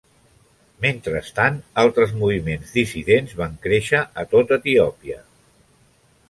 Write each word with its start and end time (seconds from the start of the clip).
Mentrestant, 0.85 1.59
altres 1.83 2.15
moviments 2.21 2.71
dissidents 2.79 3.37
van 3.43 3.53
créixer 3.67 4.01
a 4.23 4.27
tot 4.33 4.57
Etiòpia. 4.59 5.21